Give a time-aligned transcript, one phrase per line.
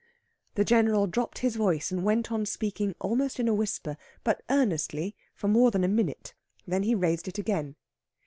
[0.55, 5.15] The General dropped his voice, and went on speaking almost in a whisper, but earnestly,
[5.35, 6.33] for more than a minute.
[6.65, 7.75] Then he raised it again.